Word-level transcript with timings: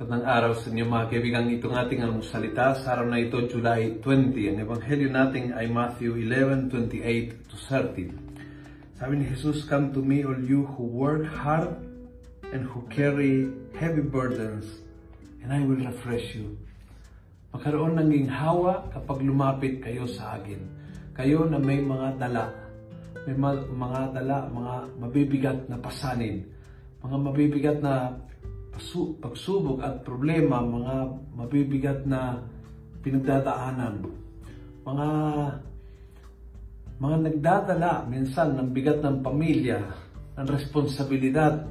araw 0.00 0.56
sa 0.56 0.72
inyo 0.72 0.88
mga 0.88 1.12
kaibigan. 1.12 1.52
Itong 1.52 1.76
ating 1.76 2.00
almusalita 2.00 2.72
sa 2.72 2.96
araw 2.96 3.12
na 3.12 3.20
ito, 3.20 3.36
July 3.44 4.00
20. 4.00 4.32
Ang 4.48 4.58
ebanghelyo 4.64 5.12
natin 5.12 5.52
ay 5.52 5.68
Matthew 5.68 6.16
11:28 6.16 7.36
to 7.44 7.60
30. 7.68 8.08
Sabi 8.96 9.12
ni 9.20 9.28
Jesus, 9.28 9.60
Come 9.68 9.92
to 9.92 10.00
me 10.00 10.24
all 10.24 10.40
you 10.40 10.64
who 10.72 10.88
work 10.88 11.28
hard 11.28 11.84
and 12.48 12.64
who 12.64 12.88
carry 12.88 13.52
heavy 13.76 14.00
burdens, 14.00 14.64
and 15.44 15.52
I 15.52 15.60
will 15.68 15.84
refresh 15.84 16.32
you. 16.32 16.56
Magkaroon 17.52 18.00
ng 18.00 18.08
ginhawa 18.08 18.88
kapag 18.96 19.20
lumapit 19.20 19.84
kayo 19.84 20.08
sa 20.08 20.40
akin. 20.40 20.64
Kayo 21.12 21.44
na 21.44 21.60
may 21.60 21.84
mga 21.84 22.16
dala, 22.16 22.48
may 23.28 23.36
mga 23.36 24.16
dala, 24.16 24.48
mga 24.48 24.74
mabibigat 24.96 25.68
na 25.68 25.76
pasanin, 25.76 26.48
mga 27.04 27.16
mabibigat 27.20 27.78
na 27.84 28.16
pagsubok 29.20 29.78
at 29.82 30.06
problema, 30.06 30.62
mga 30.62 30.96
mabibigat 31.36 32.00
na 32.06 32.40
pinagdadaanan, 33.00 34.04
mga 34.86 35.08
mga 37.00 37.16
nagdadala 37.32 38.04
minsan 38.12 38.60
ng 38.60 38.76
bigat 38.76 39.00
ng 39.00 39.24
pamilya, 39.24 39.80
ng 40.36 40.46
responsibilidad 40.48 41.64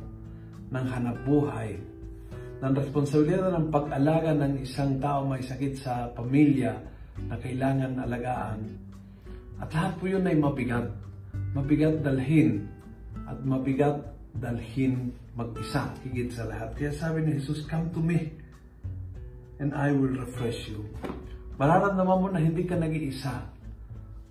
ng 0.74 0.86
hanap 0.90 1.22
buhay, 1.22 1.78
ng 2.60 2.74
responsibilidad 2.74 3.54
ng 3.54 3.70
pag-alaga 3.70 4.34
ng 4.34 4.58
isang 4.66 4.98
tao 4.98 5.30
may 5.30 5.46
sakit 5.46 5.74
sa 5.78 6.10
pamilya 6.18 6.74
na 7.30 7.38
kailangan 7.38 8.02
alagaan. 8.02 8.60
At 9.62 9.70
lahat 9.70 9.94
po 10.02 10.10
yun 10.10 10.26
ay 10.26 10.34
mabigat. 10.34 10.88
Mabigat 11.54 12.02
dalhin 12.02 12.66
at 13.30 13.38
mabigat 13.46 14.02
dalhin 14.38 15.10
mag-isa, 15.34 15.90
higit 16.06 16.30
sa 16.30 16.46
lahat. 16.46 16.76
Kaya 16.78 16.92
sabi 16.94 17.26
ni 17.26 17.42
Jesus, 17.42 17.66
come 17.66 17.90
to 17.96 18.02
me 18.04 18.34
and 19.58 19.74
I 19.74 19.92
will 19.92 20.14
refresh 20.14 20.70
you. 20.70 20.86
Mararamdaman 21.60 22.18
mo 22.24 22.28
na 22.32 22.40
hindi 22.40 22.64
ka 22.64 22.80
nag-iisa. 22.80 23.36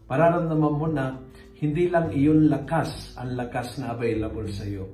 Mararamdaman 0.09 0.75
mo 0.75 0.87
na 0.89 1.13
hindi 1.61 1.91
lang 1.91 2.15
iyon 2.15 2.49
lakas 2.49 3.19
ang 3.19 3.37
lakas 3.37 3.77
na 3.83 3.93
available 3.93 4.49
sa 4.49 4.65
iyo. 4.65 4.89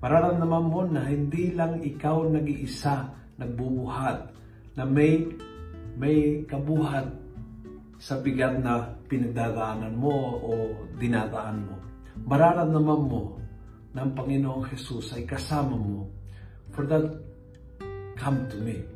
Mararamdaman 0.00 0.64
mo 0.68 0.80
na 0.84 1.06
hindi 1.08 1.52
lang 1.56 1.80
ikaw 1.80 2.28
nag-iisa, 2.28 3.14
nagbubuhat, 3.40 4.32
na 4.76 4.84
may, 4.84 5.28
may 5.96 6.44
kabuhat 6.48 7.08
sa 8.00 8.16
bigat 8.20 8.60
na 8.64 8.96
pinagdadaanan 9.08 9.92
mo 9.92 10.40
o 10.40 10.52
dinadaan 10.96 11.68
mo. 11.68 11.76
Mararamdaman 12.24 13.02
mo 13.04 13.22
ng 13.90 14.08
Panginoong 14.14 14.70
Jesus 14.70 15.10
ay 15.14 15.26
kasama 15.26 15.74
mo. 15.74 16.06
For 16.70 16.86
that, 16.86 17.18
come 18.14 18.46
to 18.50 18.58
me. 18.62 18.86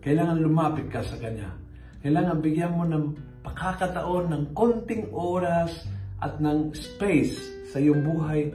Kailangan 0.00 0.40
lumapit 0.40 0.88
ka 0.88 1.04
sa 1.04 1.20
Kanya. 1.20 1.52
Kailangan 2.00 2.40
bigyan 2.40 2.72
mo 2.72 2.88
ng 2.88 3.12
pakakataon 3.44 4.32
ng 4.32 4.44
konting 4.56 5.12
oras 5.12 5.84
at 6.20 6.40
ng 6.40 6.72
space 6.72 7.36
sa 7.68 7.80
iyong 7.80 8.00
buhay 8.00 8.48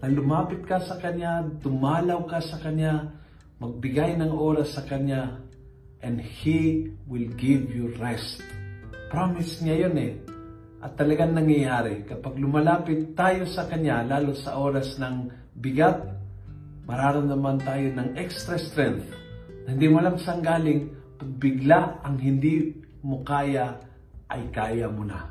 na 0.00 0.08
lumapit 0.08 0.64
ka 0.64 0.80
sa 0.80 0.96
Kanya, 0.96 1.44
dumalaw 1.60 2.24
ka 2.24 2.40
sa 2.40 2.56
Kanya, 2.60 3.12
magbigay 3.60 4.16
ng 4.16 4.32
oras 4.32 4.76
sa 4.76 4.84
Kanya, 4.84 5.40
and 6.04 6.20
He 6.20 6.92
will 7.08 7.28
give 7.36 7.72
you 7.72 7.92
rest. 8.00 8.40
Promise 9.08 9.64
niya 9.64 9.88
yun 9.88 9.96
eh. 9.96 10.12
At 10.86 10.94
talagang 10.94 11.34
nangyayari, 11.34 12.06
kapag 12.06 12.38
lumalapit 12.38 13.18
tayo 13.18 13.42
sa 13.50 13.66
Kanya, 13.66 14.06
lalo 14.06 14.38
sa 14.38 14.54
oras 14.54 14.94
ng 15.02 15.26
bigat, 15.58 15.98
mararamdaman 16.86 17.58
tayo 17.58 17.90
ng 17.90 18.14
extra 18.14 18.54
strength 18.54 19.10
na 19.66 19.74
hindi 19.74 19.90
mo 19.90 19.98
alam 19.98 20.14
saan 20.14 20.46
galing, 20.46 20.94
pag 21.18 21.30
bigla 21.42 21.80
ang 22.06 22.22
hindi 22.22 22.70
mo 23.02 23.26
kaya, 23.26 23.82
ay 24.30 24.46
kaya 24.54 24.86
mo 24.86 25.02
na. 25.02 25.26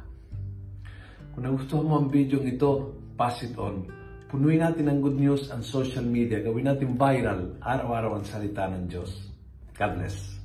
Kung 1.31 1.47
nagustuhan 1.47 1.87
mo 1.87 2.03
ang 2.03 2.11
video 2.11 2.43
ito, 2.43 2.91
pass 3.15 3.39
it 3.39 3.55
on. 3.55 3.87
Punuin 4.27 4.59
natin 4.59 4.91
ang 4.91 4.99
good 4.99 5.15
news 5.15 5.47
ang 5.55 5.63
social 5.63 6.03
media. 6.03 6.43
Gawin 6.43 6.67
natin 6.67 6.99
viral 6.99 7.55
araw-araw 7.63 8.19
ang 8.19 8.25
salita 8.27 8.67
ng 8.67 8.91
Diyos. 8.91 9.31
God 9.71 10.03
bless. 10.03 10.44